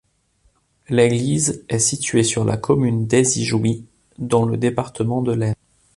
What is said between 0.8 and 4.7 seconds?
L'église est située sur la commune d'Aizy-Jouy, dans le